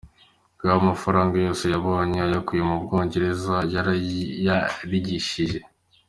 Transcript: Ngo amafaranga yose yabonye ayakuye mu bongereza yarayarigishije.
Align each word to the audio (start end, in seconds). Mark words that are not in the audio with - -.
Ngo 0.61 0.67
amafaranga 0.79 1.35
yose 1.45 1.65
yabonye 1.73 2.17
ayakuye 2.27 2.61
mu 2.69 2.75
bongereza 2.85 3.55
yarayarigishije. 3.73 5.59